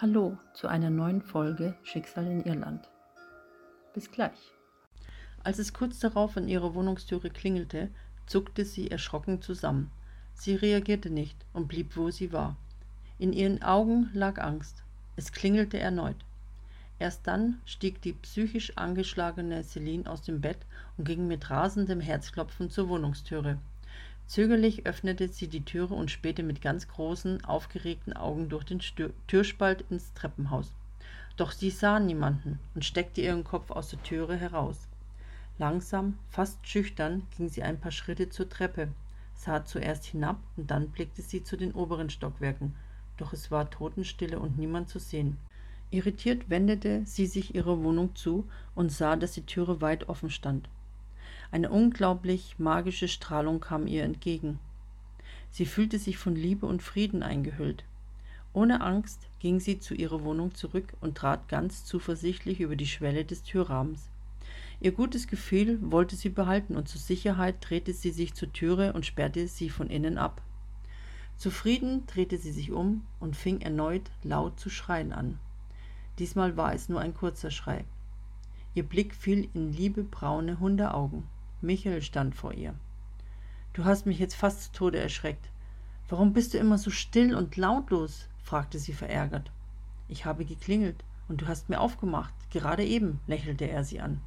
Hallo 0.00 0.38
zu 0.54 0.68
einer 0.68 0.90
neuen 0.90 1.22
Folge 1.22 1.74
Schicksal 1.82 2.24
in 2.24 2.44
Irland. 2.44 2.88
Bis 3.94 4.12
gleich. 4.12 4.52
Als 5.42 5.58
es 5.58 5.72
kurz 5.72 5.98
darauf 5.98 6.36
an 6.36 6.46
ihrer 6.46 6.72
Wohnungstüre 6.76 7.30
klingelte, 7.30 7.90
zuckte 8.24 8.64
sie 8.64 8.92
erschrocken 8.92 9.42
zusammen. 9.42 9.90
Sie 10.34 10.54
reagierte 10.54 11.10
nicht 11.10 11.36
und 11.52 11.66
blieb, 11.66 11.96
wo 11.96 12.12
sie 12.12 12.32
war. 12.32 12.56
In 13.18 13.32
ihren 13.32 13.60
Augen 13.64 14.08
lag 14.12 14.38
Angst. 14.38 14.84
Es 15.16 15.32
klingelte 15.32 15.80
erneut. 15.80 16.24
Erst 17.00 17.26
dann 17.26 17.60
stieg 17.64 18.00
die 18.00 18.12
psychisch 18.12 18.76
angeschlagene 18.76 19.64
Celine 19.64 20.08
aus 20.08 20.22
dem 20.22 20.40
Bett 20.40 20.58
und 20.96 21.08
ging 21.08 21.26
mit 21.26 21.50
rasendem 21.50 21.98
Herzklopfen 21.98 22.70
zur 22.70 22.88
Wohnungstüre. 22.88 23.58
Zögerlich 24.28 24.84
öffnete 24.84 25.28
sie 25.28 25.48
die 25.48 25.64
Türe 25.64 25.94
und 25.94 26.10
spähte 26.10 26.42
mit 26.42 26.60
ganz 26.60 26.86
großen, 26.86 27.44
aufgeregten 27.46 28.12
Augen 28.12 28.50
durch 28.50 28.64
den 28.64 28.82
Stür 28.82 29.10
Türspalt 29.26 29.86
ins 29.88 30.12
Treppenhaus. 30.12 30.74
Doch 31.38 31.50
sie 31.50 31.70
sah 31.70 31.98
niemanden 31.98 32.58
und 32.74 32.84
steckte 32.84 33.22
ihren 33.22 33.42
Kopf 33.42 33.70
aus 33.70 33.88
der 33.88 34.02
Türe 34.02 34.36
heraus. 34.36 34.86
Langsam, 35.56 36.18
fast 36.28 36.58
schüchtern, 36.68 37.26
ging 37.38 37.48
sie 37.48 37.62
ein 37.62 37.80
paar 37.80 37.90
Schritte 37.90 38.28
zur 38.28 38.50
Treppe, 38.50 38.88
sah 39.34 39.64
zuerst 39.64 40.04
hinab 40.04 40.38
und 40.58 40.70
dann 40.70 40.90
blickte 40.90 41.22
sie 41.22 41.42
zu 41.42 41.56
den 41.56 41.72
oberen 41.72 42.10
Stockwerken, 42.10 42.74
doch 43.16 43.32
es 43.32 43.50
war 43.50 43.70
Totenstille 43.70 44.38
und 44.38 44.58
niemand 44.58 44.90
zu 44.90 44.98
sehen. 44.98 45.38
Irritiert 45.90 46.50
wendete 46.50 47.00
sie 47.06 47.26
sich 47.26 47.54
ihrer 47.54 47.82
Wohnung 47.82 48.14
zu 48.14 48.46
und 48.74 48.92
sah, 48.92 49.16
dass 49.16 49.32
die 49.32 49.46
Türe 49.46 49.80
weit 49.80 50.10
offen 50.10 50.28
stand. 50.28 50.68
Eine 51.50 51.70
unglaublich 51.70 52.58
magische 52.58 53.08
Strahlung 53.08 53.60
kam 53.60 53.86
ihr 53.86 54.04
entgegen. 54.04 54.58
Sie 55.50 55.64
fühlte 55.64 55.98
sich 55.98 56.18
von 56.18 56.36
Liebe 56.36 56.66
und 56.66 56.82
Frieden 56.82 57.22
eingehüllt. 57.22 57.84
Ohne 58.52 58.82
Angst 58.82 59.28
ging 59.38 59.58
sie 59.58 59.78
zu 59.78 59.94
ihrer 59.94 60.22
Wohnung 60.24 60.54
zurück 60.54 60.92
und 61.00 61.16
trat 61.16 61.48
ganz 61.48 61.84
zuversichtlich 61.84 62.60
über 62.60 62.76
die 62.76 62.86
Schwelle 62.86 63.24
des 63.24 63.42
Türrahmens. 63.42 64.10
Ihr 64.80 64.92
gutes 64.92 65.26
Gefühl 65.26 65.78
wollte 65.80 66.16
sie 66.16 66.28
behalten 66.28 66.76
und 66.76 66.88
zur 66.88 67.00
Sicherheit 67.00 67.56
drehte 67.60 67.92
sie 67.92 68.10
sich 68.10 68.34
zur 68.34 68.52
Türe 68.52 68.92
und 68.92 69.06
sperrte 69.06 69.48
sie 69.48 69.70
von 69.70 69.88
innen 69.88 70.18
ab. 70.18 70.42
Zufrieden 71.36 72.06
drehte 72.06 72.36
sie 72.36 72.52
sich 72.52 72.72
um 72.72 73.06
und 73.20 73.36
fing 73.36 73.60
erneut 73.60 74.10
laut 74.22 74.60
zu 74.60 74.70
schreien 74.70 75.12
an. 75.12 75.38
Diesmal 76.18 76.56
war 76.56 76.74
es 76.74 76.88
nur 76.88 77.00
ein 77.00 77.14
kurzer 77.14 77.50
Schrei. 77.50 77.84
Ihr 78.74 78.82
Blick 78.82 79.14
fiel 79.14 79.48
in 79.54 79.72
liebe 79.72 80.02
braune 80.02 80.60
Hundeaugen. 80.60 81.24
Michael 81.60 82.02
stand 82.02 82.34
vor 82.34 82.52
ihr. 82.52 82.74
Du 83.72 83.84
hast 83.84 84.06
mich 84.06 84.18
jetzt 84.18 84.34
fast 84.34 84.62
zu 84.62 84.72
Tode 84.72 84.98
erschreckt. 84.98 85.50
Warum 86.08 86.32
bist 86.32 86.54
du 86.54 86.58
immer 86.58 86.78
so 86.78 86.90
still 86.90 87.34
und 87.34 87.56
lautlos? 87.56 88.28
fragte 88.42 88.78
sie 88.78 88.92
verärgert. 88.92 89.50
Ich 90.08 90.24
habe 90.24 90.44
geklingelt 90.44 91.04
und 91.28 91.42
du 91.42 91.48
hast 91.48 91.68
mir 91.68 91.80
aufgemacht, 91.80 92.32
gerade 92.50 92.84
eben, 92.84 93.20
lächelte 93.26 93.66
er 93.66 93.84
sie 93.84 94.00
an. 94.00 94.20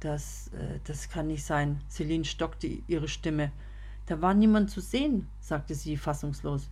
Das, 0.00 0.48
äh, 0.48 0.80
das 0.84 1.08
kann 1.08 1.28
nicht 1.28 1.44
sein. 1.44 1.80
Celine 1.88 2.24
stockte 2.24 2.66
ihre 2.66 3.08
Stimme. 3.08 3.50
Da 4.06 4.20
war 4.20 4.34
niemand 4.34 4.70
zu 4.70 4.80
sehen, 4.80 5.28
sagte 5.40 5.74
sie 5.74 5.96
fassungslos. 5.96 6.68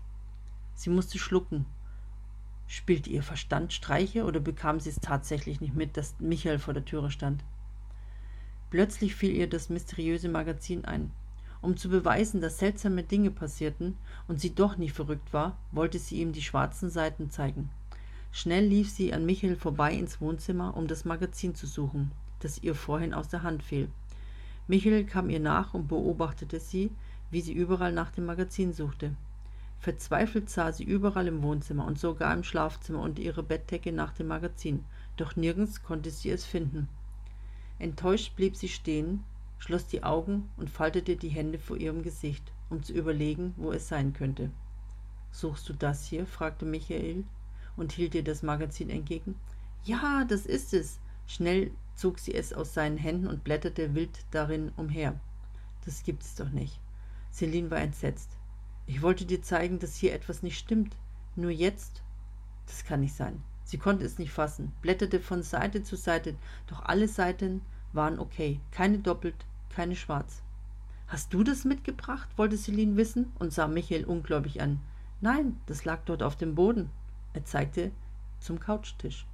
Sie 0.75 0.91
musste 0.91 1.19
schlucken. 1.19 1.67
Spielte 2.67 3.11
ihr 3.11 3.23
Verstand 3.23 3.73
Streiche 3.73 4.25
oder 4.25 4.41
bekam 4.41 4.81
sie 4.81 4.91
es 4.91 5.01
tatsächlich 5.01 5.61
nicht 5.61 5.75
mit, 5.75 5.97
dass 5.97 6.19
Michael 6.19 6.59
vor 6.59 6.75
der 6.75 6.85
Türe 6.85 7.11
stand? 7.11 7.45
Plötzlich 8.71 9.15
fiel 9.15 9.31
ihr 9.31 9.49
das 9.49 9.69
mysteriöse 9.69 10.29
Magazin 10.29 10.85
ein. 10.85 11.11
Um 11.63 11.77
zu 11.77 11.89
beweisen, 11.89 12.41
dass 12.41 12.59
seltsame 12.59 13.03
Dinge 13.03 13.31
passierten 13.31 13.97
und 14.29 14.41
sie 14.41 14.55
doch 14.55 14.77
nicht 14.77 14.93
verrückt 14.93 15.33
war, 15.33 15.57
wollte 15.73 15.99
sie 15.99 16.21
ihm 16.21 16.33
die 16.33 16.43
schwarzen 16.43 16.91
Seiten 16.91 17.31
zeigen. 17.31 17.71
Schnell 18.33 18.67
lief 18.67 18.91
sie 18.91 19.13
an 19.13 19.25
Michael 19.25 19.57
vorbei 19.57 19.95
ins 19.95 20.21
Wohnzimmer, 20.21 20.77
um 20.77 20.87
das 20.87 21.05
Magazin 21.05 21.55
zu 21.55 21.67
suchen, 21.67 22.13
das 22.41 22.63
ihr 22.63 22.75
vorhin 22.75 23.15
aus 23.15 23.29
der 23.29 23.43
Hand 23.43 23.63
fiel. 23.63 23.89
Michael 24.69 25.05
kam 25.05 25.31
ihr 25.31 25.41
nach 25.41 25.75
und 25.75 25.89
beobachtete 25.89 26.61
sie, 26.61 26.91
wie 27.31 27.41
sie 27.41 27.53
überall 27.53 27.93
nach 27.93 28.11
dem 28.11 28.27
Magazin 28.27 28.73
suchte. 28.73 29.13
Verzweifelt 29.79 30.51
sah 30.51 30.73
sie 30.73 30.85
überall 30.85 31.29
im 31.29 31.43
Wohnzimmer 31.43 31.87
und 31.87 31.99
sogar 31.99 32.35
im 32.35 32.43
Schlafzimmer 32.43 33.01
unter 33.01 33.23
ihrer 33.23 33.43
Bettdecke 33.43 33.93
nach 33.93 34.13
dem 34.13 34.27
Magazin, 34.27 34.85
doch 35.17 35.37
nirgends 35.37 35.83
konnte 35.83 36.11
sie 36.11 36.31
es 36.31 36.45
finden. 36.45 36.89
Enttäuscht 37.79 38.37
blieb 38.37 38.57
sie 38.57 38.69
stehen, 38.69 39.25
schloss 39.59 39.87
die 39.87 40.03
Augen 40.03 40.49
und 40.57 40.71
faltete 40.71 41.17
die 41.17 41.29
Hände 41.29 41.59
vor 41.59 41.77
ihrem 41.77 42.03
Gesicht, 42.03 42.53
um 42.71 42.83
zu 42.83 42.93
überlegen, 42.93 43.55
wo 43.57 43.73
es 43.73 43.89
sein 43.89 44.13
könnte. 44.13 44.51
Suchst 45.31 45.69
du 45.69 45.75
das 45.75 46.07
hier? 46.07 46.27
fragte 46.27 46.65
Michael 46.65 47.25
und 47.77 47.93
hielt 47.93 48.15
ihr 48.15 48.25
das 48.25 48.43
Magazin 48.43 48.89
entgegen. 48.89 49.35
Ja, 49.85 50.25
das 50.25 50.47
ist 50.47 50.73
es. 50.73 50.99
Schnell 51.27 51.71
zog 51.95 52.19
sie 52.19 52.35
es 52.35 52.53
aus 52.53 52.75
seinen 52.75 52.99
Händen 52.99 53.27
und 53.27 53.45
blätterte 53.45 53.95
wild 53.95 54.25
darin 54.31 54.73
umher. 54.77 55.19
Das 55.85 56.03
gibt 56.03 56.23
es 56.23 56.35
doch 56.35 56.51
nicht. 56.51 56.81
Celine 57.33 57.71
war 57.71 57.79
entsetzt. 57.79 58.31
Ich 58.87 59.03
wollte 59.03 59.27
dir 59.27 59.43
zeigen, 59.43 59.79
dass 59.79 59.97
hier 59.97 60.15
etwas 60.15 60.43
nicht 60.43 60.59
stimmt. 60.59 60.97
Nur 61.35 61.51
jetzt? 61.51 62.03
Das 62.67 62.85
kann 62.85 63.01
nicht 63.01 63.15
sein. 63.15 63.43
Sie 63.77 63.83
konnte 63.83 64.07
es 64.07 64.19
nicht 64.19 64.33
fassen, 64.33 64.73
blätterte 64.81 65.21
von 65.21 65.43
Seite 65.43 65.83
zu 65.83 65.97
Seite, 65.97 66.35
doch 66.67 66.87
alle 66.87 67.09
Seiten 67.09 67.61
waren 67.93 68.19
okay, 68.19 68.59
keine 68.71 69.01
doppelt, 69.01 69.35
keine 69.69 69.97
schwarz. 69.97 70.41
Hast 71.09 71.35
du 71.35 71.45
das 71.45 71.67
mitgebracht? 71.67 72.27
wollte 72.39 72.57
Celine 72.57 72.97
wissen 72.97 73.33
und 73.39 73.53
sah 73.53 73.69
Michael 73.69 74.07
ungläubig 74.07 74.63
an. 74.63 74.81
Nein, 75.21 75.61
das 75.67 75.85
lag 75.85 76.01
dort 76.07 76.23
auf 76.23 76.37
dem 76.37 76.55
Boden. 76.55 76.89
Er 77.35 77.45
zeigte 77.45 77.91
zum 78.41 78.61
Couchtisch. 78.61 79.27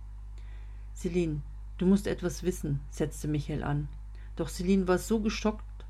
Celine, 0.93 1.41
du 1.79 1.87
musst 1.87 2.09
etwas 2.09 2.43
wissen, 2.43 2.81
setzte 2.91 3.29
Michael 3.29 3.63
an. 3.63 3.87
Doch 4.35 4.49
Celine 4.49 4.89
war 4.89 4.99
so 4.99 5.21
geschockt, 5.21 5.85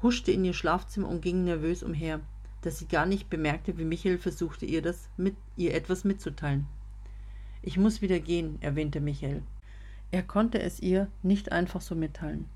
huschte 0.00 0.30
in 0.30 0.44
ihr 0.44 0.54
Schlafzimmer 0.54 1.08
und 1.08 1.22
ging 1.22 1.42
nervös 1.42 1.82
umher, 1.82 2.20
dass 2.62 2.78
sie 2.78 2.86
gar 2.86 3.04
nicht 3.04 3.30
bemerkte, 3.30 3.78
wie 3.78 3.84
Michael 3.84 4.18
versuchte, 4.18 4.64
ihr 4.64 4.80
das 4.80 5.08
mit 5.16 5.34
ihr 5.56 5.74
etwas 5.74 6.04
mitzuteilen. 6.04 6.68
Ich 7.62 7.76
muss 7.76 8.00
wieder 8.00 8.20
gehen, 8.20 8.58
erwähnte 8.60 9.00
Michael. 9.00 9.42
Er 10.10 10.22
konnte 10.22 10.60
es 10.60 10.80
ihr 10.80 11.08
nicht 11.22 11.52
einfach 11.52 11.80
so 11.80 11.94
mitteilen. 11.94 12.46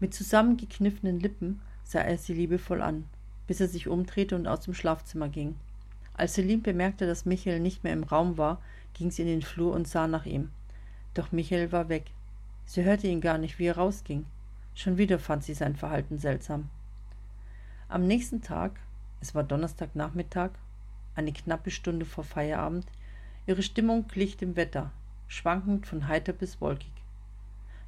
Mit 0.00 0.12
zusammengekniffenen 0.14 1.18
Lippen 1.18 1.60
sah 1.82 2.00
er 2.00 2.18
sie 2.18 2.34
liebevoll 2.34 2.82
an, 2.82 3.04
bis 3.46 3.60
er 3.60 3.68
sich 3.68 3.88
umdrehte 3.88 4.36
und 4.36 4.46
aus 4.46 4.60
dem 4.60 4.74
Schlafzimmer 4.74 5.28
ging. 5.28 5.56
Als 6.14 6.34
Celine 6.34 6.62
bemerkte, 6.62 7.06
dass 7.06 7.24
Michael 7.24 7.60
nicht 7.60 7.84
mehr 7.84 7.92
im 7.92 8.04
Raum 8.04 8.38
war, 8.38 8.60
ging 8.92 9.10
sie 9.10 9.22
in 9.22 9.28
den 9.28 9.42
Flur 9.42 9.72
und 9.72 9.88
sah 9.88 10.06
nach 10.06 10.26
ihm. 10.26 10.50
Doch 11.14 11.32
Michael 11.32 11.72
war 11.72 11.88
weg. 11.88 12.04
Sie 12.66 12.84
hörte 12.84 13.08
ihn 13.08 13.20
gar 13.20 13.38
nicht, 13.38 13.58
wie 13.58 13.66
er 13.66 13.76
rausging. 13.76 14.24
Schon 14.74 14.98
wieder 14.98 15.18
fand 15.18 15.44
sie 15.44 15.54
sein 15.54 15.76
Verhalten 15.76 16.18
seltsam. 16.18 16.68
Am 17.88 18.06
nächsten 18.06 18.42
Tag, 18.42 18.80
es 19.20 19.34
war 19.34 19.44
Donnerstagnachmittag, 19.44 20.50
eine 21.14 21.32
knappe 21.32 21.70
Stunde 21.70 22.04
vor 22.04 22.24
Feierabend, 22.24 22.86
Ihre 23.46 23.62
Stimmung 23.62 24.08
glich 24.08 24.36
dem 24.38 24.56
Wetter, 24.56 24.90
schwankend 25.28 25.86
von 25.86 26.08
heiter 26.08 26.32
bis 26.32 26.60
wolkig. 26.60 26.92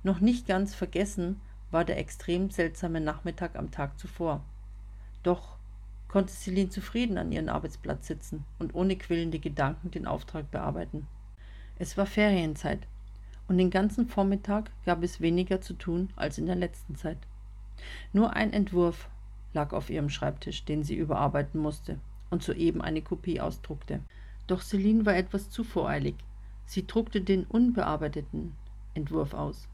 Noch 0.02 0.20
nicht 0.20 0.46
ganz 0.46 0.74
vergessen 0.74 1.40
war 1.70 1.84
der 1.84 1.98
extrem 1.98 2.50
seltsame 2.50 3.00
Nachmittag 3.00 3.56
am 3.56 3.70
Tag 3.70 3.98
zuvor. 3.98 4.44
Doch 5.22 5.56
konnte 6.08 6.32
Celine 6.32 6.68
zufrieden 6.68 7.18
an 7.18 7.32
ihrem 7.32 7.48
Arbeitsplatz 7.48 8.06
sitzen 8.06 8.44
und 8.58 8.74
ohne 8.74 8.96
quillende 8.96 9.38
Gedanken 9.38 9.90
den 9.90 10.06
Auftrag 10.06 10.50
bearbeiten. 10.50 11.06
Es 11.78 11.96
war 11.96 12.06
Ferienzeit 12.06 12.86
und 13.48 13.58
den 13.58 13.70
ganzen 13.70 14.06
Vormittag 14.08 14.70
gab 14.84 15.02
es 15.02 15.20
weniger 15.20 15.60
zu 15.60 15.74
tun 15.74 16.10
als 16.16 16.38
in 16.38 16.46
der 16.46 16.56
letzten 16.56 16.96
Zeit. 16.96 17.18
Nur 18.12 18.34
ein 18.34 18.52
Entwurf 18.52 19.08
lag 19.54 19.72
auf 19.72 19.90
ihrem 19.90 20.10
Schreibtisch, 20.10 20.64
den 20.64 20.82
sie 20.82 20.96
überarbeiten 20.96 21.60
musste 21.60 21.98
und 22.30 22.42
soeben 22.42 22.82
eine 22.82 23.02
Kopie 23.02 23.40
ausdruckte. 23.40 24.00
Doch 24.46 24.62
Celine 24.62 25.04
war 25.06 25.16
etwas 25.16 25.50
zu 25.50 25.64
voreilig. 25.64 26.14
Sie 26.66 26.86
druckte 26.86 27.20
den 27.20 27.44
unbearbeiteten 27.44 28.54
Entwurf 28.94 29.34
aus. 29.34 29.68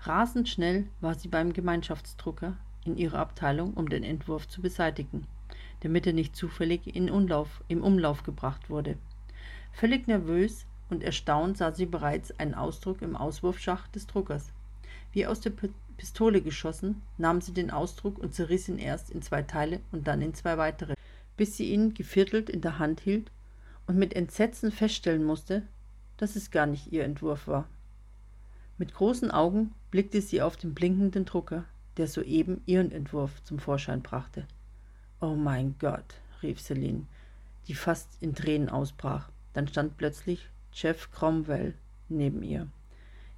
Rasend 0.00 0.48
schnell 0.48 0.86
war 1.00 1.14
sie 1.14 1.28
beim 1.28 1.52
Gemeinschaftsdrucker 1.52 2.56
in 2.84 2.96
ihrer 2.96 3.18
Abteilung, 3.18 3.74
um 3.74 3.88
den 3.88 4.04
Entwurf 4.04 4.46
zu 4.46 4.60
beseitigen, 4.60 5.26
damit 5.80 6.06
er 6.06 6.12
nicht 6.12 6.36
zufällig 6.36 6.94
in 6.94 7.10
Umlauf, 7.10 7.64
im 7.68 7.82
Umlauf 7.82 8.22
gebracht 8.22 8.68
wurde. 8.68 8.96
Völlig 9.72 10.06
nervös 10.06 10.66
und 10.90 11.02
erstaunt 11.02 11.56
sah 11.56 11.72
sie 11.72 11.86
bereits 11.86 12.38
einen 12.38 12.54
Ausdruck 12.54 13.00
im 13.02 13.16
Auswurfschacht 13.16 13.94
des 13.94 14.06
Druckers. 14.06 14.52
Wie 15.12 15.26
aus 15.26 15.40
der 15.40 15.52
Pistole 15.96 16.42
geschossen, 16.42 17.02
nahm 17.16 17.40
sie 17.40 17.52
den 17.52 17.70
Ausdruck 17.70 18.18
und 18.18 18.34
zerriss 18.34 18.68
ihn 18.68 18.78
erst 18.78 19.10
in 19.10 19.22
zwei 19.22 19.42
Teile 19.42 19.80
und 19.92 20.06
dann 20.06 20.20
in 20.20 20.34
zwei 20.34 20.58
weitere, 20.58 20.94
bis 21.36 21.56
sie 21.56 21.72
ihn 21.72 21.94
geviertelt 21.94 22.50
in 22.50 22.60
der 22.60 22.78
Hand 22.78 23.00
hielt 23.00 23.30
und 23.86 23.96
mit 23.96 24.14
Entsetzen 24.14 24.72
feststellen 24.72 25.24
musste, 25.24 25.62
dass 26.16 26.36
es 26.36 26.50
gar 26.50 26.66
nicht 26.66 26.92
ihr 26.92 27.04
Entwurf 27.04 27.46
war. 27.46 27.68
Mit 28.78 28.94
großen 28.94 29.30
Augen 29.30 29.72
blickte 29.90 30.20
sie 30.20 30.42
auf 30.42 30.56
den 30.56 30.74
blinkenden 30.74 31.24
Drucker, 31.24 31.64
der 31.96 32.08
soeben 32.08 32.60
ihren 32.66 32.90
Entwurf 32.90 33.42
zum 33.44 33.58
Vorschein 33.58 34.02
brachte. 34.02 34.46
Oh 35.20 35.34
mein 35.34 35.76
Gott, 35.78 36.14
rief 36.42 36.60
Celine, 36.60 37.06
die 37.68 37.74
fast 37.74 38.20
in 38.20 38.34
Tränen 38.34 38.68
ausbrach. 38.68 39.30
Dann 39.52 39.68
stand 39.68 39.96
plötzlich 39.96 40.48
Jeff 40.72 41.10
Cromwell 41.12 41.74
neben 42.08 42.42
ihr. 42.42 42.66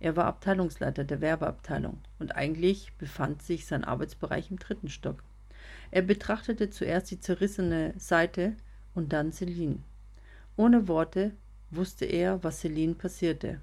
Er 0.00 0.16
war 0.16 0.26
Abteilungsleiter 0.26 1.04
der 1.04 1.20
Werbeabteilung 1.20 1.98
und 2.18 2.34
eigentlich 2.34 2.92
befand 2.94 3.42
sich 3.42 3.66
sein 3.66 3.84
Arbeitsbereich 3.84 4.50
im 4.50 4.58
dritten 4.58 4.88
Stock. 4.88 5.22
Er 5.90 6.02
betrachtete 6.02 6.70
zuerst 6.70 7.10
die 7.10 7.20
zerrissene 7.20 7.94
Seite 7.98 8.54
und 8.94 9.12
dann 9.12 9.32
Celine. 9.32 9.78
Ohne 10.56 10.88
Worte 10.88 11.32
wusste 11.70 12.06
er, 12.06 12.42
was 12.42 12.60
Celine 12.60 12.94
passierte. 12.94 13.60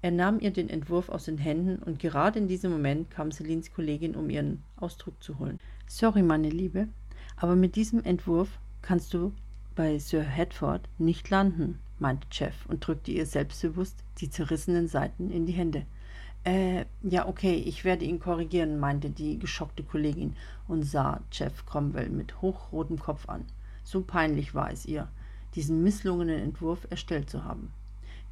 Er 0.00 0.10
nahm 0.10 0.40
ihr 0.40 0.52
den 0.52 0.70
Entwurf 0.70 1.08
aus 1.08 1.24
den 1.24 1.38
Händen 1.38 1.82
und 1.82 1.98
gerade 1.98 2.38
in 2.38 2.48
diesem 2.48 2.70
Moment 2.70 3.10
kam 3.10 3.32
Celines 3.32 3.72
Kollegin, 3.72 4.14
um 4.14 4.30
ihren 4.30 4.62
Ausdruck 4.76 5.22
zu 5.22 5.38
holen. 5.38 5.58
Sorry, 5.86 6.22
meine 6.22 6.50
Liebe, 6.50 6.88
aber 7.36 7.56
mit 7.56 7.76
diesem 7.76 8.02
Entwurf 8.04 8.48
kannst 8.82 9.14
du 9.14 9.32
bei 9.74 9.98
Sir 9.98 10.22
Hedford 10.22 10.88
nicht 10.98 11.30
landen, 11.30 11.78
meinte 11.98 12.26
Jeff 12.32 12.66
und 12.66 12.86
drückte 12.86 13.12
ihr 13.12 13.26
selbstbewusst 13.26 14.02
die 14.18 14.30
zerrissenen 14.30 14.88
Seiten 14.88 15.30
in 15.30 15.46
die 15.46 15.52
Hände. 15.52 15.86
Äh, 16.44 16.84
ja, 17.02 17.26
okay, 17.26 17.54
ich 17.54 17.84
werde 17.84 18.04
ihn 18.04 18.20
korrigieren, 18.20 18.78
meinte 18.78 19.10
die 19.10 19.38
geschockte 19.38 19.82
Kollegin 19.82 20.36
und 20.66 20.82
sah 20.84 21.20
Jeff 21.32 21.66
Cromwell 21.66 22.08
mit 22.08 22.40
hochrotem 22.40 22.98
Kopf 22.98 23.28
an. 23.28 23.44
So 23.84 24.02
peinlich 24.02 24.54
war 24.54 24.70
es 24.70 24.86
ihr, 24.86 25.08
diesen 25.58 25.82
misslungenen 25.82 26.40
Entwurf 26.40 26.86
erstellt 26.88 27.28
zu 27.28 27.42
haben. 27.42 27.72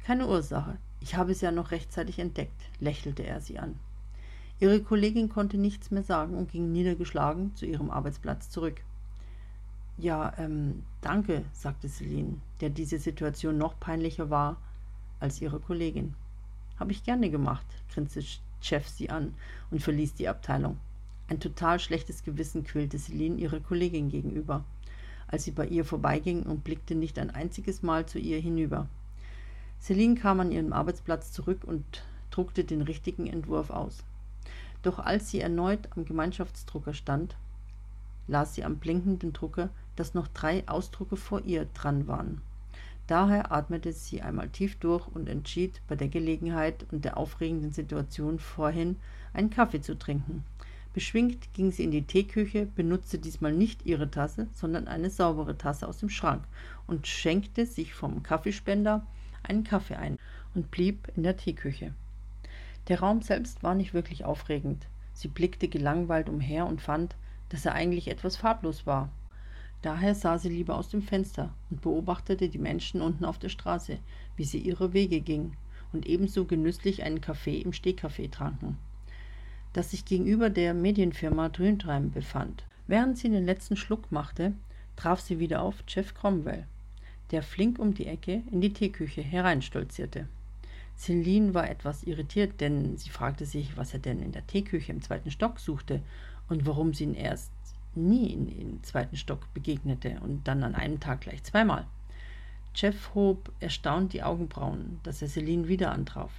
Keine 0.05 0.27
Ursache, 0.27 0.77
ich 1.01 1.15
habe 1.15 1.33
es 1.33 1.41
ja 1.41 1.51
noch 1.51 1.71
rechtzeitig 1.71 2.19
entdeckt, 2.19 2.61
lächelte 2.79 3.23
er 3.23 3.41
sie 3.41 3.59
an. 3.59 3.77
Ihre 4.61 4.81
Kollegin 4.81 5.27
konnte 5.27 5.57
nichts 5.57 5.91
mehr 5.91 6.03
sagen 6.03 6.37
und 6.37 6.53
ging 6.53 6.71
niedergeschlagen 6.71 7.53
zu 7.53 7.65
ihrem 7.65 7.91
Arbeitsplatz 7.91 8.49
zurück. 8.49 8.81
Ja, 9.97 10.31
ähm, 10.37 10.83
danke, 11.01 11.43
sagte 11.51 11.89
Celine, 11.89 12.37
der 12.61 12.69
diese 12.69 12.97
Situation 12.97 13.57
noch 13.57 13.77
peinlicher 13.77 14.29
war 14.29 14.55
als 15.19 15.41
ihre 15.41 15.59
Kollegin. 15.59 16.13
Habe 16.79 16.93
ich 16.93 17.03
gerne 17.03 17.29
gemacht, 17.29 17.65
grinste 17.93 18.23
Chef 18.61 18.87
sie 18.87 19.09
an 19.09 19.33
und 19.69 19.83
verließ 19.83 20.13
die 20.13 20.29
Abteilung. 20.29 20.77
Ein 21.27 21.41
total 21.41 21.81
schlechtes 21.81 22.23
Gewissen 22.23 22.63
quälte 22.63 22.97
Celine 22.97 23.35
ihrer 23.35 23.59
Kollegin 23.59 24.07
gegenüber, 24.07 24.63
als 25.27 25.43
sie 25.43 25.51
bei 25.51 25.67
ihr 25.67 25.85
vorbeiging 25.85 26.43
und 26.43 26.63
blickte 26.63 26.95
nicht 26.95 27.19
ein 27.19 27.29
einziges 27.29 27.83
Mal 27.83 28.05
zu 28.05 28.19
ihr 28.19 28.39
hinüber. 28.39 28.87
Celine 29.79 30.15
kam 30.15 30.39
an 30.39 30.51
ihren 30.51 30.73
Arbeitsplatz 30.73 31.31
zurück 31.31 31.63
und 31.65 32.03
druckte 32.31 32.63
den 32.63 32.81
richtigen 32.81 33.27
Entwurf 33.27 33.69
aus. 33.69 34.03
Doch 34.81 34.99
als 34.99 35.29
sie 35.29 35.41
erneut 35.41 35.89
am 35.95 36.05
Gemeinschaftsdrucker 36.05 36.93
stand, 36.93 37.35
las 38.27 38.55
sie 38.55 38.63
am 38.63 38.77
blinkenden 38.77 39.33
Drucker 39.33 39.69
dass 39.97 40.13
noch 40.13 40.29
drei 40.29 40.65
Ausdrucke 40.67 41.17
vor 41.17 41.41
ihr 41.43 41.65
dran 41.73 42.07
waren. 42.07 42.41
Daher 43.07 43.51
atmete 43.51 43.91
sie 43.91 44.21
einmal 44.21 44.49
tief 44.49 44.77
durch 44.77 45.07
und 45.07 45.27
entschied, 45.27 45.81
bei 45.87 45.95
der 45.95 46.07
Gelegenheit 46.07 46.85
und 46.91 47.03
der 47.03 47.17
aufregenden 47.17 47.71
Situation 47.71 48.39
vorhin 48.39 48.97
einen 49.33 49.49
Kaffee 49.49 49.81
zu 49.81 49.97
trinken. 49.97 50.43
Beschwingt 50.97 51.53
ging 51.53 51.71
sie 51.71 51.83
in 51.83 51.91
die 51.91 52.07
Teeküche, 52.07 52.65
benutzte 52.65 53.19
diesmal 53.19 53.53
nicht 53.53 53.85
ihre 53.85 54.09
Tasse, 54.09 54.47
sondern 54.51 54.87
eine 54.87 55.11
saubere 55.11 55.55
Tasse 55.55 55.87
aus 55.87 55.99
dem 55.99 56.09
Schrank 56.09 56.43
und 56.87 57.05
schenkte 57.05 57.67
sich 57.67 57.93
vom 57.93 58.23
Kaffeespender 58.23 59.05
einen 59.43 59.63
Kaffee 59.63 59.95
ein 59.95 60.17
und 60.55 60.71
blieb 60.71 61.07
in 61.15 61.21
der 61.21 61.37
Teeküche. 61.37 61.93
Der 62.87 62.99
Raum 62.99 63.21
selbst 63.21 63.61
war 63.61 63.75
nicht 63.75 63.93
wirklich 63.93 64.25
aufregend. 64.25 64.87
Sie 65.13 65.27
blickte 65.27 65.67
gelangweilt 65.67 66.29
umher 66.29 66.65
und 66.65 66.81
fand, 66.81 67.15
dass 67.49 67.63
er 67.67 67.75
eigentlich 67.75 68.07
etwas 68.07 68.35
farblos 68.35 68.87
war. 68.87 69.11
Daher 69.83 70.15
sah 70.15 70.39
sie 70.39 70.49
lieber 70.49 70.75
aus 70.75 70.89
dem 70.89 71.03
Fenster 71.03 71.53
und 71.69 71.81
beobachtete 71.81 72.49
die 72.49 72.57
Menschen 72.57 73.03
unten 73.03 73.23
auf 73.23 73.37
der 73.37 73.49
Straße, 73.49 73.99
wie 74.35 74.45
sie 74.45 74.57
ihre 74.57 74.93
Wege 74.93 75.21
gingen 75.21 75.57
und 75.93 76.07
ebenso 76.07 76.45
genüsslich 76.45 77.03
einen 77.03 77.21
Kaffee 77.21 77.59
im 77.59 77.71
Stehkaffee 77.71 78.29
tranken, 78.29 78.79
das 79.77 79.91
sich 79.91 80.05
gegenüber 80.05 80.49
der 80.49 80.73
Medienfirma 80.73 81.49
Drüntreim 81.49 82.09
befand. 82.09 82.63
Während 82.87 83.19
sie 83.19 83.29
den 83.29 83.45
letzten 83.45 83.77
Schluck 83.77 84.11
machte, 84.11 84.53
traf 84.95 85.19
sie 85.19 85.37
wieder 85.37 85.61
auf 85.61 85.83
Jeff 85.87 86.15
Cromwell, 86.15 86.65
der 87.29 87.43
flink 87.43 87.77
um 87.77 87.93
die 87.93 88.07
Ecke 88.07 88.41
in 88.51 88.59
die 88.59 88.73
Teeküche 88.73 89.21
hereinstolzierte. 89.21 90.27
Celine 90.97 91.53
war 91.53 91.69
etwas 91.69 92.01
irritiert, 92.01 92.59
denn 92.59 92.97
sie 92.97 93.11
fragte 93.11 93.45
sich, 93.45 93.77
was 93.77 93.93
er 93.93 93.99
denn 93.99 94.19
in 94.19 94.31
der 94.31 94.47
Teeküche 94.47 94.91
im 94.91 95.03
zweiten 95.03 95.29
Stock 95.29 95.59
suchte 95.59 96.01
und 96.49 96.65
warum 96.65 96.95
sie 96.95 97.03
ihn 97.03 97.13
erst 97.13 97.51
nie 97.93 98.33
in 98.33 98.47
den 98.47 98.83
zweiten 98.83 99.15
Stock 99.15 99.53
begegnete 99.53 100.19
und 100.23 100.47
dann 100.47 100.63
an 100.63 100.73
einem 100.73 100.99
Tag 100.99 101.21
gleich 101.21 101.43
zweimal. 101.43 101.85
Jeff 102.73 103.13
hob 103.13 103.51
erstaunt 103.59 104.13
die 104.13 104.23
Augenbrauen, 104.23 104.99
dass 105.03 105.21
er 105.21 105.27
Celine 105.27 105.67
wieder 105.67 105.91
antraf. 105.91 106.31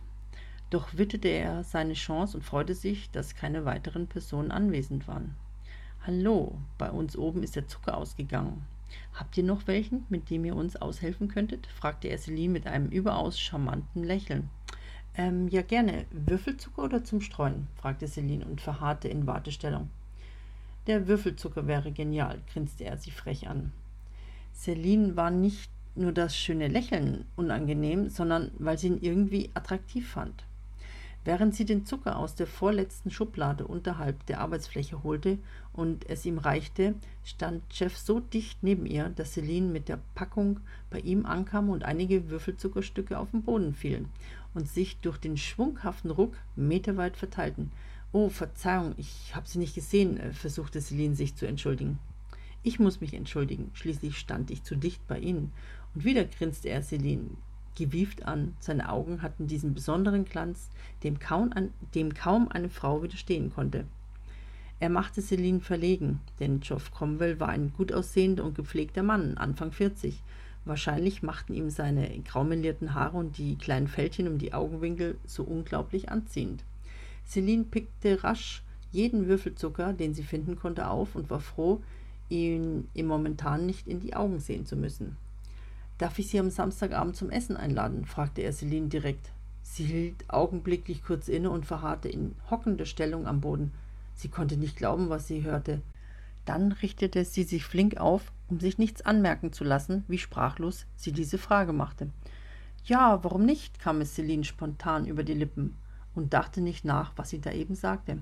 Doch 0.70 0.98
witterte 0.98 1.28
er 1.28 1.64
seine 1.64 1.94
Chance 1.94 2.36
und 2.36 2.42
freute 2.42 2.74
sich, 2.74 3.10
dass 3.10 3.34
keine 3.34 3.64
weiteren 3.64 4.06
Personen 4.06 4.50
anwesend 4.50 5.08
waren. 5.08 5.34
Hallo, 6.06 6.58
bei 6.76 6.90
uns 6.90 7.16
oben 7.16 7.42
ist 7.42 7.56
der 7.56 7.68
Zucker 7.68 7.96
ausgegangen. 7.96 8.66
Habt 9.14 9.36
ihr 9.38 9.44
noch 9.44 9.66
welchen, 9.66 10.04
mit 10.10 10.28
dem 10.28 10.44
ihr 10.44 10.56
uns 10.56 10.76
aushelfen 10.76 11.28
könntet? 11.28 11.66
fragte 11.66 12.08
er 12.08 12.18
Celine 12.18 12.52
mit 12.52 12.66
einem 12.66 12.88
überaus 12.90 13.40
charmanten 13.40 14.04
Lächeln. 14.04 14.50
Ähm, 15.14 15.48
ja, 15.48 15.62
gerne. 15.62 16.04
Würfelzucker 16.10 16.84
oder 16.84 17.02
zum 17.02 17.22
Streuen? 17.22 17.66
fragte 17.74 18.06
Celine 18.06 18.44
und 18.44 18.60
verharrte 18.60 19.08
in 19.08 19.26
Wartestellung. 19.26 19.88
Der 20.86 21.08
Würfelzucker 21.08 21.66
wäre 21.66 21.92
genial, 21.92 22.40
grinste 22.52 22.84
er 22.84 22.96
sie 22.98 23.10
frech 23.10 23.48
an. 23.48 23.72
Celine 24.54 25.16
war 25.16 25.30
nicht 25.30 25.70
nur 25.94 26.12
das 26.12 26.36
schöne 26.36 26.68
Lächeln 26.68 27.24
unangenehm, 27.36 28.08
sondern 28.08 28.50
weil 28.58 28.78
sie 28.78 28.88
ihn 28.88 29.00
irgendwie 29.00 29.50
attraktiv 29.54 30.08
fand. 30.08 30.44
Während 31.24 31.54
sie 31.54 31.64
den 31.64 31.84
Zucker 31.84 32.16
aus 32.16 32.34
der 32.34 32.46
vorletzten 32.46 33.10
Schublade 33.10 33.66
unterhalb 33.66 34.24
der 34.26 34.40
Arbeitsfläche 34.40 35.02
holte 35.02 35.38
und 35.72 36.08
es 36.08 36.24
ihm 36.24 36.38
reichte, 36.38 36.94
stand 37.24 37.62
Jeff 37.70 37.98
so 37.98 38.20
dicht 38.20 38.62
neben 38.62 38.86
ihr, 38.86 39.10
dass 39.10 39.32
Celine 39.32 39.66
mit 39.66 39.88
der 39.88 39.98
Packung 40.14 40.60
bei 40.90 41.00
ihm 41.00 41.26
ankam 41.26 41.68
und 41.68 41.84
einige 41.84 42.30
Würfelzuckerstücke 42.30 43.18
auf 43.18 43.32
den 43.32 43.42
Boden 43.42 43.74
fielen 43.74 44.08
und 44.54 44.68
sich 44.68 44.98
durch 45.00 45.18
den 45.18 45.36
schwunghaften 45.36 46.10
Ruck 46.10 46.34
meterweit 46.56 47.16
verteilten. 47.16 47.72
Oh, 48.12 48.30
Verzeihung, 48.30 48.94
ich 48.96 49.34
habe 49.34 49.46
Sie 49.46 49.58
nicht 49.58 49.74
gesehen, 49.74 50.18
äh, 50.18 50.32
versuchte 50.32 50.80
Celine 50.80 51.14
sich 51.14 51.34
zu 51.34 51.46
entschuldigen. 51.46 51.98
Ich 52.62 52.78
muss 52.78 53.02
mich 53.02 53.12
entschuldigen, 53.12 53.70
schließlich 53.74 54.18
stand 54.18 54.50
ich 54.50 54.62
zu 54.62 54.76
dicht 54.76 55.06
bei 55.06 55.18
Ihnen. 55.18 55.52
Und 55.94 56.04
wieder 56.04 56.24
grinste 56.24 56.70
er 56.70 56.82
Celine 56.82 57.30
gewieft 57.78 58.24
an. 58.24 58.54
Seine 58.58 58.90
Augen 58.90 59.22
hatten 59.22 59.46
diesen 59.46 59.72
besonderen 59.72 60.24
Glanz, 60.24 60.68
dem 61.04 61.18
kaum, 61.18 61.52
ein, 61.52 61.72
dem 61.94 62.12
kaum 62.12 62.48
eine 62.48 62.68
Frau 62.68 63.02
widerstehen 63.02 63.52
konnte. 63.54 63.84
Er 64.80 64.90
machte 64.90 65.22
Celine 65.22 65.60
verlegen, 65.60 66.20
denn 66.40 66.60
Geoff 66.60 66.92
Cromwell 66.92 67.40
war 67.40 67.48
ein 67.48 67.72
gut 67.76 67.92
aussehender 67.92 68.44
und 68.44 68.54
gepflegter 68.54 69.02
Mann, 69.02 69.36
Anfang 69.36 69.72
40. 69.72 70.22
Wahrscheinlich 70.64 71.22
machten 71.22 71.54
ihm 71.54 71.70
seine 71.70 72.08
graumelierten 72.20 72.94
Haare 72.94 73.16
und 73.16 73.38
die 73.38 73.56
kleinen 73.56 73.88
Fältchen 73.88 74.28
um 74.28 74.38
die 74.38 74.52
Augenwinkel 74.52 75.16
so 75.24 75.42
unglaublich 75.42 76.10
anziehend. 76.10 76.62
Celine 77.26 77.64
pickte 77.64 78.22
rasch 78.22 78.62
jeden 78.90 79.26
Würfelzucker, 79.26 79.92
den 79.92 80.14
sie 80.14 80.22
finden 80.22 80.56
konnte, 80.56 80.88
auf 80.88 81.14
und 81.14 81.30
war 81.30 81.40
froh, 81.40 81.80
ihn 82.28 82.88
im 82.94 83.06
Momentan 83.06 83.66
nicht 83.66 83.88
in 83.88 84.00
die 84.00 84.14
Augen 84.14 84.38
sehen 84.38 84.66
zu 84.66 84.76
müssen. 84.76 85.16
Darf 85.98 86.18
ich 86.20 86.28
Sie 86.28 86.38
am 86.38 86.50
Samstagabend 86.50 87.16
zum 87.16 87.30
Essen 87.30 87.56
einladen? 87.56 88.04
fragte 88.04 88.42
er 88.42 88.52
Celine 88.52 88.86
direkt. 88.86 89.30
Sie 89.62 89.84
hielt 89.84 90.30
augenblicklich 90.30 91.02
kurz 91.02 91.28
inne 91.28 91.50
und 91.50 91.66
verharrte 91.66 92.08
in 92.08 92.36
hockender 92.50 92.86
Stellung 92.86 93.26
am 93.26 93.40
Boden. 93.40 93.72
Sie 94.14 94.28
konnte 94.28 94.56
nicht 94.56 94.76
glauben, 94.76 95.10
was 95.10 95.26
sie 95.26 95.42
hörte. 95.42 95.82
Dann 96.44 96.72
richtete 96.72 97.24
sie 97.24 97.42
sich 97.42 97.64
flink 97.64 97.98
auf, 97.98 98.32
um 98.48 98.60
sich 98.60 98.78
nichts 98.78 99.02
anmerken 99.02 99.52
zu 99.52 99.64
lassen, 99.64 100.04
wie 100.08 100.18
sprachlos 100.18 100.86
sie 100.96 101.12
diese 101.12 101.36
Frage 101.36 101.72
machte. 101.72 102.08
Ja, 102.84 103.22
warum 103.22 103.44
nicht? 103.44 103.80
kam 103.80 104.00
es 104.00 104.14
Celine 104.14 104.44
spontan 104.44 105.04
über 105.04 105.24
die 105.24 105.34
Lippen 105.34 105.76
und 106.14 106.32
dachte 106.32 106.60
nicht 106.60 106.84
nach, 106.84 107.12
was 107.16 107.30
sie 107.30 107.40
da 107.40 107.52
eben 107.52 107.74
sagte. 107.74 108.18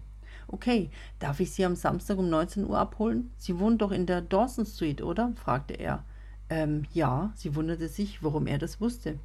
Okay, 0.48 0.90
darf 1.18 1.40
ich 1.40 1.52
Sie 1.52 1.64
am 1.64 1.76
Samstag 1.76 2.18
um 2.18 2.28
19 2.28 2.66
Uhr 2.66 2.78
abholen? 2.78 3.30
Sie 3.36 3.58
wohnen 3.58 3.78
doch 3.78 3.90
in 3.90 4.06
der 4.06 4.22
Dawson 4.22 4.66
Street, 4.66 5.02
oder? 5.02 5.32
fragte 5.36 5.74
er. 5.74 6.04
Ähm, 6.48 6.84
ja, 6.92 7.32
sie 7.34 7.54
wunderte 7.54 7.88
sich, 7.88 8.22
warum 8.22 8.46
er 8.46 8.58
das 8.58 8.80
wusste. 8.80 9.18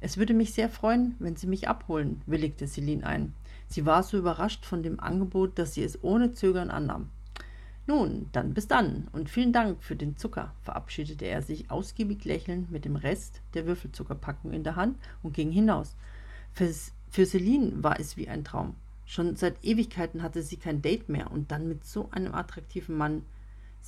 Es 0.00 0.16
würde 0.16 0.34
mich 0.34 0.54
sehr 0.54 0.68
freuen, 0.68 1.16
wenn 1.18 1.34
Sie 1.34 1.48
mich 1.48 1.68
abholen, 1.68 2.22
willigte 2.26 2.68
Celine 2.68 3.04
ein. 3.04 3.34
Sie 3.66 3.84
war 3.84 4.02
so 4.02 4.16
überrascht 4.16 4.64
von 4.64 4.82
dem 4.82 5.00
Angebot, 5.00 5.58
dass 5.58 5.74
sie 5.74 5.82
es 5.82 6.02
ohne 6.02 6.32
Zögern 6.32 6.70
annahm. 6.70 7.10
Nun, 7.86 8.28
dann 8.32 8.54
bis 8.54 8.68
dann 8.68 9.08
und 9.12 9.30
vielen 9.30 9.52
Dank 9.52 9.82
für 9.82 9.96
den 9.96 10.16
Zucker, 10.16 10.54
verabschiedete 10.62 11.24
er 11.24 11.42
sich 11.42 11.70
ausgiebig 11.70 12.24
lächelnd 12.24 12.70
mit 12.70 12.84
dem 12.84 12.96
Rest 12.96 13.40
der 13.54 13.66
Würfelzuckerpackung 13.66 14.52
in 14.52 14.62
der 14.62 14.76
Hand 14.76 14.98
und 15.22 15.34
ging 15.34 15.50
hinaus. 15.50 15.96
Fürs 16.52 16.92
für 17.10 17.24
Celine 17.24 17.82
war 17.82 17.98
es 17.98 18.16
wie 18.16 18.28
ein 18.28 18.44
Traum. 18.44 18.74
Schon 19.06 19.36
seit 19.36 19.64
Ewigkeiten 19.64 20.22
hatte 20.22 20.42
sie 20.42 20.58
kein 20.58 20.82
Date 20.82 21.08
mehr 21.08 21.30
und 21.30 21.50
dann 21.50 21.66
mit 21.66 21.86
so 21.86 22.10
einem 22.10 22.34
attraktiven 22.34 22.96
Mann. 22.96 23.22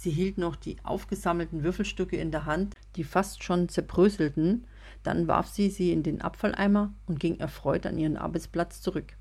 Sie 0.02 0.10
hielt 0.10 0.38
noch 0.38 0.56
die 0.56 0.78
aufgesammelten 0.82 1.62
Würfelstücke 1.62 2.16
in 2.16 2.30
der 2.30 2.46
Hand, 2.46 2.74
die 2.96 3.04
fast 3.04 3.44
schon 3.44 3.68
zerbröselten, 3.68 4.64
Dann 5.02 5.28
warf 5.28 5.48
sie 5.48 5.68
sie 5.68 5.92
in 5.92 6.02
den 6.02 6.22
Abfalleimer 6.22 6.94
und 7.06 7.20
ging 7.20 7.38
erfreut 7.38 7.84
an 7.84 7.98
ihren 7.98 8.16
Arbeitsplatz 8.16 8.80
zurück. 8.80 9.12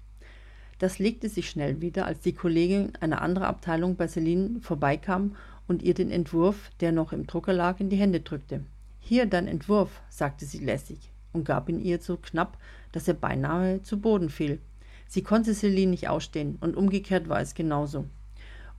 Das 0.78 0.98
legte 0.98 1.28
sich 1.28 1.50
schnell 1.50 1.82
wieder, 1.82 2.06
als 2.06 2.22
die 2.22 2.32
Kollegin 2.32 2.94
einer 3.02 3.22
anderen 3.22 3.50
Abteilung 3.50 3.98
bei 3.98 4.08
Celine 4.08 4.62
vorbeikam 4.62 5.36
und 5.68 5.84
ihr 5.84 5.94
den 5.94 6.12
Entwurf, 6.12 6.72
der 6.80 6.94
noch 6.94 7.12
im 7.12 7.28
Drucker 7.28 7.52
lag, 7.52 7.82
in 7.82 7.90
die 7.90 7.98
Hände 7.98 8.22
drückte. 8.22 8.64
Hier 9.02 9.26
dein 9.26 9.50
Entwurf, 9.50 10.02
sagte 10.10 10.46
sie 10.46 10.60
lässig 10.60 11.12
und 11.34 11.44
gab 11.44 11.68
ihn 11.68 11.82
ihr 11.82 12.00
so 12.00 12.16
knapp, 12.16 12.58
dass 12.94 13.06
er 13.10 13.16
beinahe 13.16 13.82
zu 13.82 14.00
Boden 14.00 14.30
fiel. 14.30 14.62
Sie 15.10 15.24
konnte 15.24 15.54
Celine 15.54 15.92
nicht 15.92 16.08
ausstehen 16.08 16.58
und 16.62 16.78
umgekehrt 16.78 17.28
war 17.28 17.42
es 17.42 17.54
genauso. 17.54 18.06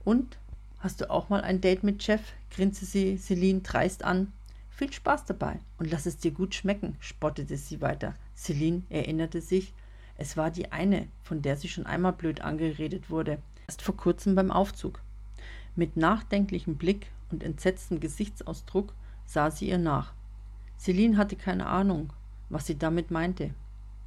Und? 0.03 0.39
Hast 0.81 0.99
du 0.99 1.11
auch 1.11 1.29
mal 1.29 1.41
ein 1.41 1.61
Date 1.61 1.83
mit 1.83 2.05
Jeff? 2.07 2.33
grinste 2.49 2.85
sie 2.85 3.15
Celine 3.15 3.61
dreist 3.61 4.03
an. 4.03 4.33
Viel 4.71 4.91
Spaß 4.91 5.25
dabei 5.25 5.59
und 5.77 5.91
lass 5.91 6.07
es 6.07 6.17
dir 6.17 6.31
gut 6.31 6.55
schmecken, 6.55 6.97
spottete 6.99 7.55
sie 7.55 7.81
weiter. 7.81 8.15
Celine 8.35 8.81
erinnerte 8.89 9.41
sich, 9.41 9.75
es 10.17 10.37
war 10.37 10.49
die 10.49 10.71
eine, 10.71 11.07
von 11.21 11.43
der 11.43 11.55
sie 11.55 11.69
schon 11.69 11.85
einmal 11.85 12.13
blöd 12.13 12.41
angeredet 12.41 13.11
wurde, 13.11 13.37
erst 13.67 13.83
vor 13.83 13.95
kurzem 13.95 14.33
beim 14.33 14.49
Aufzug. 14.49 15.01
Mit 15.75 15.97
nachdenklichem 15.97 16.77
Blick 16.77 17.11
und 17.29 17.43
entsetztem 17.43 17.99
Gesichtsausdruck 17.99 18.91
sah 19.27 19.51
sie 19.51 19.69
ihr 19.69 19.77
nach. 19.77 20.13
Celine 20.79 21.15
hatte 21.15 21.35
keine 21.35 21.67
Ahnung, 21.67 22.11
was 22.49 22.65
sie 22.65 22.79
damit 22.79 23.11
meinte. 23.11 23.53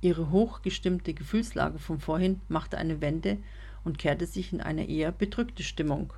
Ihre 0.01 0.33
hochgestimmte 0.33 1.15
Gefühlslage 1.15 1.79
von 1.79 2.01
vorhin 2.01 2.41
machte 2.49 2.79
eine 2.79 3.01
Wende 3.01 3.39
und 3.85 3.99
kehrte 3.99 4.27
sich 4.27 4.53
in 4.53 4.61
eine 4.61 4.89
eher 4.89 5.13
bedrückte 5.13 5.63
Stimmung 5.63 6.13